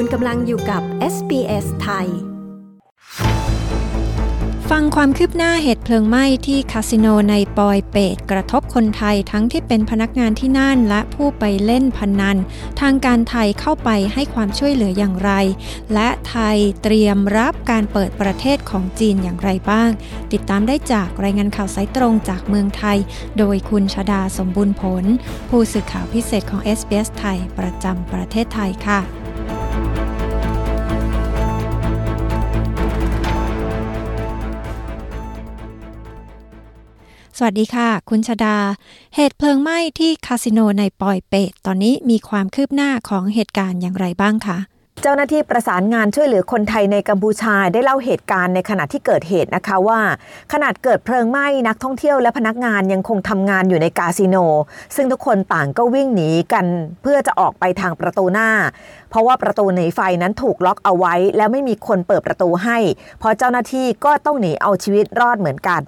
[0.00, 0.82] คุณกำลังอยู่กับ
[1.14, 2.08] SBS ไทย
[4.70, 12.36] ฟังความคืบหน้าเหตุเพลิงไหม้ที่คาสิโนในปอยเปตกระทบคนไทยทั้งที่เป็นพนักงานที่นั่นและผู้ไปเล่นพนัน
[12.80, 15.32] ทางการไทยเข้าไปให้ความช่วยเหลืออย่างไร
[15.94, 19.90] และไทยเตรียมรับการเปิดประเทศของจีนอย่างไรบ้าง
[20.32, 22.98] ติดตามได้จากรายงานข่าวสายตรงจากเมืองไทย
[23.38, 25.04] โดยคุณชดาสมบูรณ์ผล
[25.48, 29.25] ผู้สื่อข่าวพิเศษของ SBS ไทยประจำประเทศไทยค่ะ
[37.38, 38.56] สวัสดีค่ะ คุณชดา
[39.16, 44.58] เหตุเพลิงไหม้ที่คาสิโนในปอยเปตตอนนี้มีความคืบหน้าของเหตุการณ์อย่างไรบ้างคะ
[45.02, 50.00] เจ้าหน้าที่ประสานงานช่วยเหลือคนไทยในกัมพูชาได้เล่าเหตุการณ์ในขณะที่เกิดเหตุนะคะว่า
[50.52, 54.36] ขนาดเกิดเพลิงไหม้นักท่องเที่ยวและพนักงานยังคงทำงานอยู่ในคาสิโน
[54.96, 56.66] ซึ่งทุกคนต่างก็วิ่งหนีกัน
[57.02, 58.50] เพื่อจะออกไปทางประตูหน้า
[59.10, 62.78] เพราะว่าประตูหนีไฟนั้นถูกล็อกเอาไว้ แล้วไม่มีคนเปิดประตูให้
[63.18, 65.82] เพราะเจ้าหน้าที่ก็ต้องหนีเอาชีวิตรอดเหมือนกัน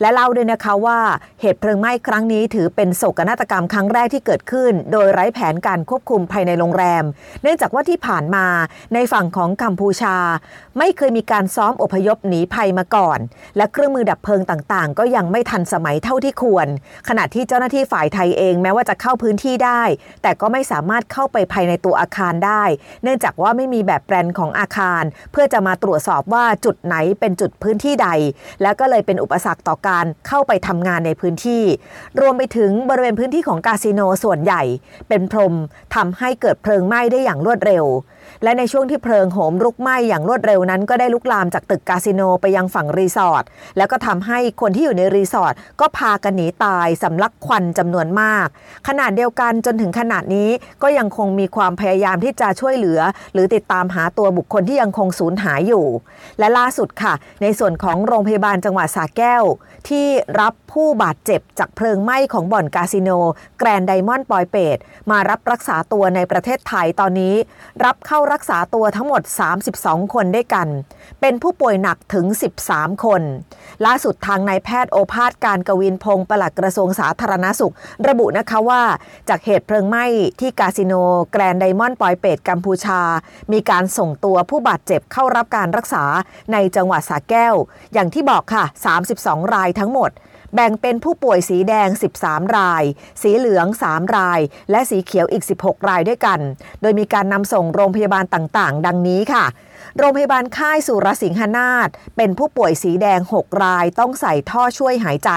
[0.00, 1.00] และเล่าด้วยนะคะว่า
[1.40, 7.04] เหตุเพลิงไหม้ครั้งนี้ถือเป็นโศกนาฏกรรมครั้งแรกที่เกิดขึ้น โดยไร้แผนการควบคุมภายในโรงแรม
[7.42, 8.46] เนื่องจากว่าที่ผ่านมา
[8.94, 10.16] ในฝั่งของกัมพูชา
[10.78, 13.18] ไม่เคยมีการซ้อมอพยพหนีภัยมาก่อน
[13.56, 16.66] และเครื่องมือดับเพลิงต่างๆ ก็ยังไม่ทันสมัยเท่าที่ควร
[17.08, 19.82] ขณะที่เจ้าหน้าที่ฝ่ายไทยเองแม้ว่าจะเข้าพื้นที่ได้
[20.22, 22.64] แต่ก็ไม่สามารถเข้าไปภายในตัวอาคารได้
[23.02, 28.08] เนื่องจากว่าไม่มีแบบแปลนของอาคาร เพื่อจะมาตรวจสอบว่าจุดไหนเป็นจุดพื้นที่ใด
[28.62, 29.89] แล้วก็เลยเป็นอุปสรรคต่อการ
[30.26, 31.62] เข้าไปทำงานในพื้นที่
[32.20, 34.62] รวมไปถึงบริเวณพื้นที่ของคาสิโนส่วนใหญ่
[35.08, 35.54] เป็นพรม
[35.94, 37.84] ทำให้เกิดเพลิงไหม้ได้อย่างรวดเร็ว
[38.42, 43.44] และในช่วงที่เพลิงโหมลุกไหม้อย่างรวดเร็วนั้น ก็ได้ลุกลามจากตึกคาสิโนไปยังฝั่งรีสอร์ท
[43.76, 48.46] แล้วก็ทำให้คนที่อยู่ในรีสอร์ทก็พากันหนีตายสำลักควันจำนวนมาก
[48.88, 50.50] ขนาดเดียวกันจนถึงขนาดนี้
[50.82, 53.00] ก็ยังคงมีความพยายามที่จะช่วยเหลือ
[53.32, 55.86] หรือติดตามหาตัวบุคคลที่ยังคงสูญหายอยู่
[56.38, 59.44] และล่าสุดค่ะ ในส่วนของโรงพยาบาลจังหวัดสระแก้ว
[59.88, 60.06] ที่
[60.40, 63.10] รับผู้บาดเจ็บจากเพลิงไหม้ของบ่อนคาสิโน
[63.58, 64.78] แกรนไดมอนด์ปอยเปต
[65.10, 67.34] มารับรักษาตัวในประเทศไทยตอนนี้
[67.84, 69.22] รับเข้ารักษาตัวทั้งหมด
[69.68, 70.68] 32 คนด้วยกัน
[71.20, 72.26] เป็นผู้ป่วยหนักถึง
[72.64, 73.22] 13 คน
[73.86, 77.74] ล่าสุดทางนายแพทย์โอภาสการกวินพงศ์ปลัดกระทรวงสาธารณสุข
[78.08, 78.82] ระบุนะคะว่า
[79.28, 80.04] จากเหตุเพลิงไหม้
[80.40, 80.94] ที่คาสิโน
[81.32, 83.00] แกรนไดมอนด์ปอยเปตกัมพูชา
[83.52, 86.04] มีการส่งตัวผู้บาดเจ็บเข้ารับการรักษา
[86.52, 87.54] ในจังหวัดสระแก้ว
[87.92, 88.64] อย่างที่บอกค่ะ
[89.08, 90.10] 32 รายทั้งหมด
[90.54, 91.88] แบ่งเป็นผู้ป่วยสีแดง
[92.22, 92.84] 13 ราย
[93.22, 94.40] สีเหลือง 3 ราย
[94.70, 96.40] และสีเขียวอีก 16 รายด้วยกัน
[96.80, 99.44] โดยมีการนำส่งโรงพยาบาลต่างๆ ดังนี้ค่ะ
[99.98, 105.30] โรงพยาบาลค่ายสุรสิงหนาถเป็นผู้ป่วยสีแดง 6 รายต้องใส่ท่อช่วยหายใจ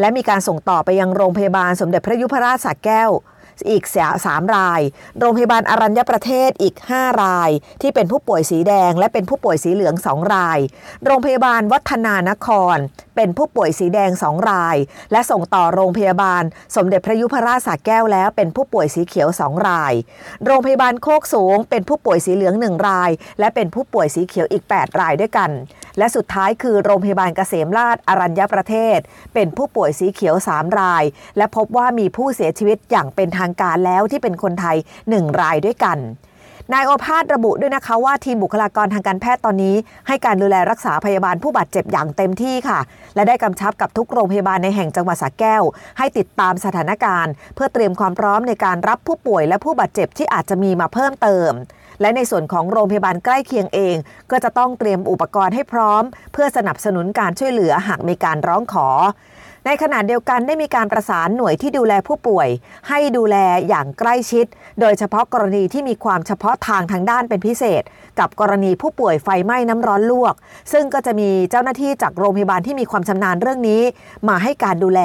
[0.00, 3.10] และมีการส่งต่อไปยังโรงพยาบาลสมเด็จพระยุพราชสระแก้ว
[3.70, 3.84] อีก
[4.26, 4.80] สามราย
[5.18, 7.50] โรงพยาบาลอารัญญประเทศอีก 5 ราย
[7.82, 10.58] ที่เป็นผู้ป่วยสีแดง และเป็นผู้ป่วยสีเหลือง 2 ราย
[11.04, 12.76] โรงพยาบาลวัฒนานคร
[13.16, 14.76] เป็นผู้ป่วยสีแดง 2 ราย
[15.12, 16.42] และส่งต่อโรงพยาบาล
[16.76, 19.92] สมเด็จพระยุพราชสระแก้วแล้วเป็นผู้ป่วยสีเขียว 2 ราย
[20.44, 25.50] โรงพยาบาลโคกสูง เป็นผู้ป่วยสีเหลือง 1 ราย และเป็นผู้ป่วยสีเขียวอีก 8 รายด้วยกัน
[25.98, 28.98] และสุดท้ายคือโรงพยาบาลเกษมราชอรัญญประเทศ
[29.34, 31.04] เป็นผู้ป่วยสีเขียว 3 ราย
[31.36, 34.76] และพบว่ามีผู้เสียชีวิตอย่างเป็นทางการแล้วที่เป็นคนไทย
[35.08, 35.98] 1 รายด้วยกัน
[36.72, 39.76] นายโอภาสระบุด้วยนะคะว่าทีมบุคลากรทางการแพทย์ตอนนี้
[40.08, 42.78] ให้การดูแลรักษาพยาบาลผู้บาดเจ็บอย่างเต็มที่ค่ะ
[43.14, 45.62] และได้กำชับกับทุกโรงพยาบาลในแห่งจังหวัดสระแก้ว
[45.98, 51.50] ให้ติดตามสถานการณ์ เพื่อเตรียมความพร้อมในการรับผู้ป่วยและผู้บาดเจ็บที่อาจจะมีมาเพิ่มเติม
[52.00, 53.96] และในส่วนของโรงพยาบาลใกล้เคียงเอง
[54.30, 56.02] ก็จะต้องเตรียมอุปกรณ์ให้พร้อม
[56.32, 58.88] เพื่อสนับสนุนการช่วยเหลือหากมีการร้องขอ
[59.68, 62.48] ในขณะเดียวกันได้มีการประสานหน่วยที่ดูแลผู้ป่วย
[62.88, 63.36] ให้ดูแล
[63.68, 64.46] อย่างใกล้ชิด
[64.80, 67.82] โดยเฉพาะกรณีที่มีความเฉพาะทางทางด้านเป็นพิเศษ
[68.18, 70.34] กับกรณีผู้ป่วยไฟไหม้น้ำร้อนลวก
[70.72, 73.82] ซึ่งก็จะมีเจ้าหน้าที่จากโรงพยาบาลที่มีความชำนาญเรื่องนี้
[74.28, 75.00] มาให้การดูแล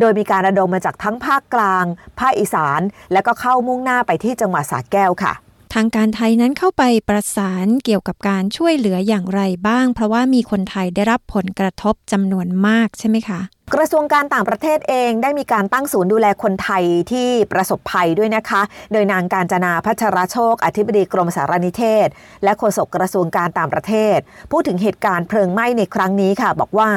[0.00, 1.84] โดยมีการระดมมาจากทั้งภาคกลาง
[2.20, 2.80] ภาคอีสาน
[3.12, 5.34] และก็เข้ามุ่งหน้าไปที่จังหวัดสระแก้วค่ะ
[5.74, 13.40] ทางการไทยนั้นเข้าไปประสานเกี่ยวกับการช่วยเหลืออย่างไรบ้าง เพราะว่ามีคนไทยได้รับผลกระทบจำนวนมากใช่ไหมคะ
[13.74, 22.08] กระทรวงการต่างประเทศเองได้มีการตั้งศูนย์ดูแลคนไทยที่ประสบภัยด้วยนะคะ โดยนางการจนาพัชรโชค อธิบดีกรมสารนิเทศ
[22.44, 24.18] และโฆษกกระทรวงการต่างประเทศ
[24.50, 26.90] พูดถึงเหตุการณ์เพลิงไหม้ในครั้งนี้ค่ะ บอกว่า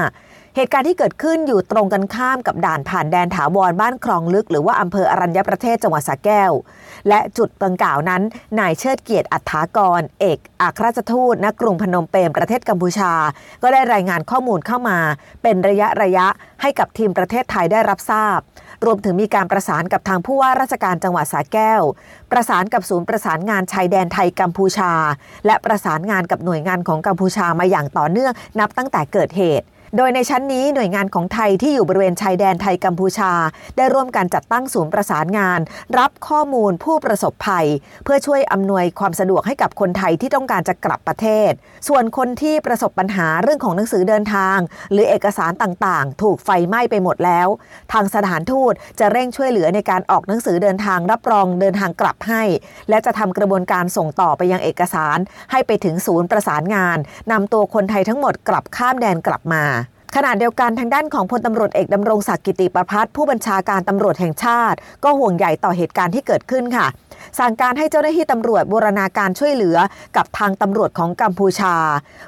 [0.55, 6.51] เหตุการณ์ที่เกิดขึ้นอยู่ตรงกันข้ามกับด่านผ่านแดนถาวรบ้านคลองลึก หรือว่าอำเภออรัญญประเทศจังหวัดสระแก้ว
[7.09, 8.21] และจุดดังกล่าวนั้น
[8.59, 13.13] นายเชิดเกียรติอัฏฐากร เอกอัครราชทูตณกรุงพนมเปญประเทศกัมพูชา
[13.63, 14.97] ก็ได้รายงานข้อมูลเข้ามา
[15.43, 16.27] เป็นระยะระยะ
[16.61, 18.39] ให้กับทีมประเทศไทยได้รับทราบ
[18.85, 21.81] รวมถึงมีการประสานกับทางผู้ว่าราชการจังหวัดสระแก้ว
[22.31, 24.91] ประสานกับศูนย์ประสานงานชายแดนไทยกัมพูชา
[25.45, 29.67] และประสานงานกับหน่วยงานของกัมพูชามาอย่างต่อเนื่องนับตั้งแต่เกิดเหตุ
[29.97, 33.31] โดยในชั้นนี้หน่วยงานของไทยที่อยู่บริเวณชายแดนไทยกัมพูชา
[33.77, 35.59] ได้ร่วมกันจัดตั้งศูนย์ประสานงาน
[35.97, 37.67] รับข้อมูลผู้ประสบภัย
[38.03, 41.51] เพื่อช่วยอำนวยความสะดวกให้กับคนไทยที่ต้องการจะกลับประเทศ
[41.87, 44.57] ส่วนคนที่ประสบปัญหาเรื่องของหนังสือเดินทาง
[44.91, 47.47] หรือเอกสารต่างๆ ถูกไฟไหม้ไปหมดแล้ว
[47.93, 52.43] ทางสถานทูตจะเร่งช่วยเหลือในการออกหนังสือเดินทางรับรองเดินทางกลับให้
[52.89, 55.17] และจะทำกระบวนการส่งต่อไปยังเอกสาร
[55.51, 56.97] ให้ไปถึงศูนย์ประสานงาน
[57.31, 59.65] นำตัวคนไทยทั้งหมดกลับข้ามแดนกลับมา
[60.15, 66.87] ขณะเดียวกันทางด้านของพลตำรวจเอกดำรงศักดิ์กิติประพัฒน์ผู้บัญชาการตำรวจแห่งชาติ ก็ห่วงใหญ่ต่อเหตุการณ์ที่เกิดขึ้นค่ะ
[67.39, 69.77] สั่งการให้เจ้าหน้าที่ตำรวจบูรณาการช่วยเหลือ
[70.17, 71.75] กับทางตำรวจของกัมพูชา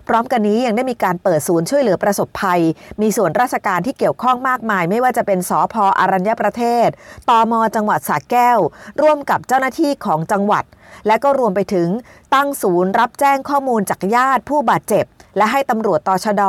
[0.07, 2.61] พร้อมกันนี้ยังได้มีการเปิดศูนย์ช่วยเหลือประสบภัย
[3.01, 6.88] มีส่วนราชการที่เกี่ยวข้องมากมาย ไม่ว่าจะเป็นสอพออรัญญประเทศ
[7.29, 8.59] ตมจังหวัดสระแก้ว
[9.01, 10.63] ร่วมกับเจ้าหน้าที่ของจังหวัด
[11.07, 11.89] และก็รวมไปถึง
[12.33, 15.05] ตั้งศูนย์รับแจ้งข้อมูลจากญาติผู้บาดเจ็บ
[15.38, 16.44] และให้ตำรวจตชด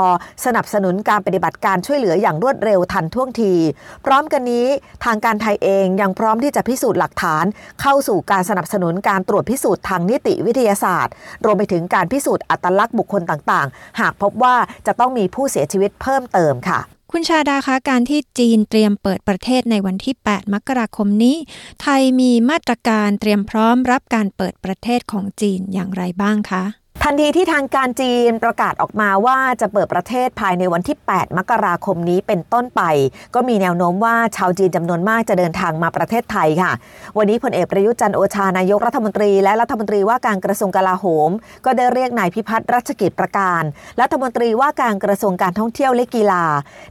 [0.45, 3.55] สนับสนุนการปฏิบัติการช่วยเหลืออย่างรวดเร็วทันท่วงที
[4.05, 4.67] พร้อมกันนี้
[5.05, 7.45] ทางการไทยเองยังพร้อมที่จะพิสูจน์หลักฐาน
[7.81, 11.12] เข้าสู่การสนับสนุนการตรวจพิสูจน์ทางนิติวิทยาศาสตร์
[11.44, 14.56] รวมไปถึงการพิสูจน์อัตลักษณ์บุคคลต่างๆ หากพบว่า
[14.87, 16.81] จะต้องมีผู้เสียชีวิตเพิ่มเติมค่ะ
[17.12, 21.37] คุณชาดาคะการที่จีนเตรียมเปิดประเทศในวันที่ 8 มกราคมนี้
[21.82, 26.64] ไทยมีมาตรการเตรียมพร้อมรับการเปิดประเทศของจีนอย่างไรบ้างคะ
[27.02, 32.82] ทันทีที่ทางการจีนประกาศออกมาว่าจะเปิดประเทศภายในวันที่ 8 มกราคมนี้เป็นต้นไป
[33.35, 36.73] ก็มีแนวโน้มว่าชาวจีนจำนวนมากจะเดินทางมาประเทศไทยค่ะ
[37.19, 41.31] วันนี้พลเอกประยุทธ์จันทร์โอชานายกรัฐมนตรี และรัฐมนตรีว่าการกระทรวงกลาโหม
[41.64, 43.62] ก็ได้เรียกนายพิพัฒน์รัชกิจประการ
[44.00, 46.44] รัฐมนตรีว่าการกระทรวงการท่องเที่ยวและกีฬา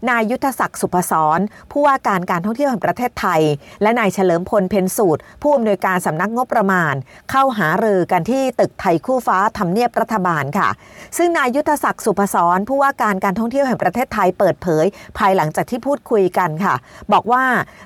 [0.10, 1.40] นายยุทธศักดิ์สุภสร
[1.72, 3.42] ผู้ว่าการการท่องเที่ยวแห่งประเทศไทย
[3.82, 6.94] และนายเฉลิมพลเพ็ญสูตร ผู้อำนวยการสำนักงบประมาณ
[7.32, 10.70] เข้าหารือกันที่ตึกไทยคู่ฟ้าทำเนียบรัฐบาลค่ะ
[11.18, 14.86] ซึ่งนายยุทธศักดิ์สุภสรผู้ว่าการการท่องเที่ยวแห่งประเทศไทยเปิดเผย
[15.18, 16.76] ภายหลังจากที่พูดคุยกันค่ะ
[17.14, 17.44] บอกว่า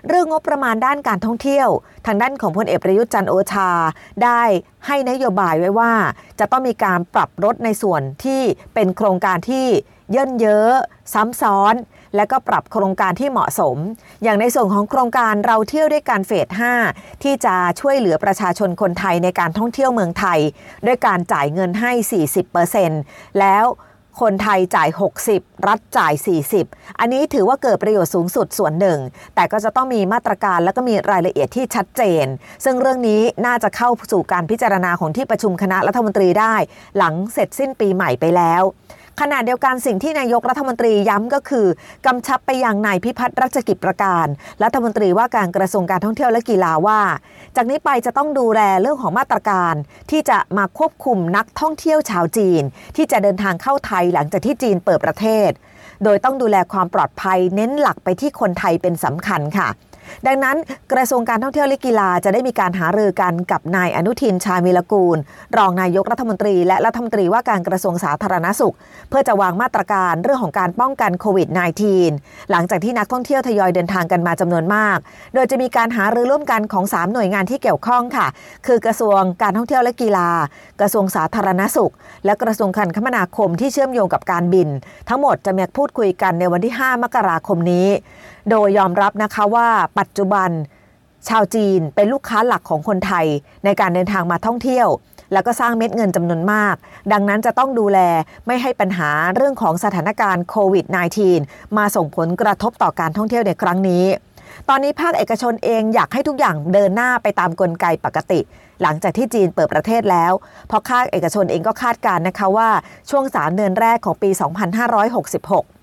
[0.07, 1.67] เรื่องงบประมาณด้านการท่องเที่ยว
[2.07, 3.69] ทางด้านของพลเอกประยุทธ์จันโอชา
[4.23, 4.41] ได้
[4.87, 5.93] ให้นโยบายไว้ว่า
[6.39, 8.41] จะต้องมีการปรับลดในส่วนที่
[8.73, 9.65] เป็นโครงการที่
[10.11, 10.71] เยินเยอะ
[11.13, 11.75] ซ้ำซ้อน
[12.15, 13.77] และก็ปรับโครงการที่เหมาะสม
[14.23, 16.47] อย่างในส่วนของโครงการเราเที่ยวด้วยการเฟส
[16.85, 20.39] 5 ที่จะช่วยเหลือประชาชนคนไทยในการท่องเที่ยวเมืองไทย
[20.85, 21.91] ด้วยการจ่ายเงินให้
[22.65, 23.65] 40%แล้ว
[24.21, 24.89] คนไทยจ่าย
[25.29, 26.13] 60 รัฐจ่าย
[26.55, 28.99] 40 อันนี้ถือว่าเกิดประโยชน์สูงสุดส่วนหนึ่ง
[29.35, 32.25] แต่ก็จะต้องมีมาตรการและก็มีรายละเอียดที่ชัดเจน
[32.65, 36.55] ซึ่งเรื่องนี้น่าจะเข้าสู่การพิจารณาของที่ประชุมคณะรัฐมนตรีได้
[36.97, 38.63] หลังเสร็จสิ้นปีใหม่ไปแล้ว
[39.21, 41.67] ขณะเดียวกันสิ่งที่นายกรัฐมนตรีย้ำก็คือ
[42.05, 44.25] กำชับไปยังนายพิพัฒน์รัชกิจประการ
[44.63, 47.01] รัฐมนตรีว่าการกระทรวงการท่องเที่ยวและกีฬาว่า
[47.55, 49.73] จากนี้ไปจะต้องดูแลเรื่องของมาตรการ
[50.11, 52.63] ที่จะมาควบคุมนักท่องเที่ยวชาวจีน
[52.95, 55.49] ที่จะเดินทางเข้าไทยหลังจากที่จีนเปิดประเทศ
[56.03, 59.67] โดยต้องดูแลความปลอดภัยเน้นหลักไปที่คนไทยเป็นสำคัญค่ะ
[60.27, 60.57] ดังนั้น
[60.93, 65.17] กระทรวงการท่องเที่ยวและกีฬาจะได้มีการหารือกันกับนายอนุทินชาญวิรกูล
[65.57, 68.75] รองนายกรัฐมนตรี และรัฐมนตรีว่าการกระทรวงสาธารณสุข
[69.09, 71.47] เพื่อจะวางมาตรการเรื่องของการป้องกันโควิด
[71.99, 74.97] -19 หลังจากที่นักท่องเที่ยวทยอยเดินทางกันมาจำนวนมาก
[75.33, 78.27] โดยจะมีการหารือร่วมกันของ 3 หน่วยงานที่เกี่ยวข้องค่ะ
[78.67, 80.29] คือกระทรวงการท่องเที่ยวและกีฬา
[80.81, 81.93] กระทรวงสาธารณสุข
[82.25, 84.69] และกระทรวงการคมนาคมที่เชื่อมโยงกับการบิน
[85.09, 87.87] ทั้งหมดจะมีพูดคุยกันในวันที่ 5 มกราคมนี้
[88.51, 89.67] โดยยอมรับนะคะว่า
[89.99, 90.49] ปัจจุบัน
[91.27, 93.25] ชาวจีนเป็นลูกค้าหลักของคนไทย
[93.65, 94.87] ในการเดินทางมาท่องเที่ยว
[95.33, 96.75] แล้วก็สร้างเม็ดเงินจำนวนมาก
[97.11, 97.99] ดังนั้นจะต้องดูแล
[98.47, 100.85] ไม่ให้ปัญหาเรื่องของสถานการณ์โควิด
[101.31, 104.05] -19 มาส่งผลกระทบต่อการท่องเที่ยวในครั้งนี้
[104.69, 108.39] ตอนนี้ภาคเอกชนเองอยากให้ทุกอย่างเดินหน้าไปตามกลไกปกติ
[108.81, 110.31] หลังจากที่จีนเปิดประเทศแล้ว
[110.67, 112.69] เพราะภาคเอกชนเองก็คาดการณ์นะคะว่า
[113.09, 114.29] ช่วง 3 เดือนแรกของปี
[115.07, 115.76] 2566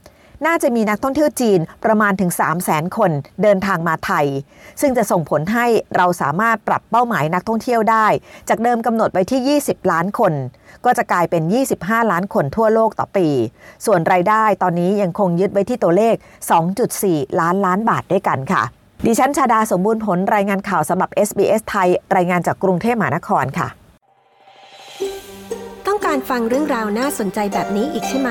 [0.46, 3.10] น่าจะมีนักท่องเที่ยวจีนประมาณถึง 3 0 0แสนคน
[3.42, 4.26] เดินทางมาไทย
[4.80, 8.06] ซึ่งจะส่งผลให้เราสามารถปรับเป้าหมายนักท่องเที่ยวได้
[8.48, 10.32] จากเดิมกำหนดไว้ที่ 20 ล้านคน
[10.84, 11.42] ก็จะกลายเป็น
[11.76, 13.28] 25 ล้านคนทั่วโลกต่อปี
[13.86, 16.14] ส่วนรายได้ตอนนี้ยังคงยึดไว้ที่ตัวเลข
[16.76, 18.62] 2.4 ล้านล้านบาทด้วยกันค่ะ
[19.06, 23.68] ดิฉันชาดาสมบูรณ์ผลรายงานข่าวสำหรับ SBS ไทย รายงานจากกรุงเทพมหานครค่ะ
[25.86, 28.30] ต้องการฟังเรื่องราวน่าสนใจแบบนี้อีกใช่ไหม